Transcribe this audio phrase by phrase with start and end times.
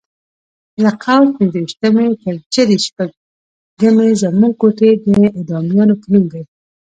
[0.83, 5.05] له قوس پنځه ویشتمې تر جدي شپږمې زموږ کوټې د
[5.37, 6.43] اعدامیانو په نوم وې.